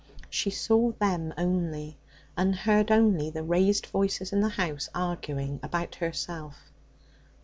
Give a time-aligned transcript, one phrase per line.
[0.31, 1.95] She saw them only,
[2.35, 6.57] and heard only the raised voices in the house arguing about herself.